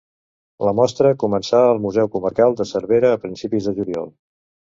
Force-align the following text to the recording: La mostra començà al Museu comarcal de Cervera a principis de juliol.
La 0.67 0.71
mostra 0.77 1.11
començà 1.23 1.59
al 1.65 1.81
Museu 1.83 2.09
comarcal 2.15 2.57
de 2.63 2.67
Cervera 2.71 3.13
a 3.19 3.21
principis 3.27 3.71
de 3.71 3.77
juliol. 3.83 4.11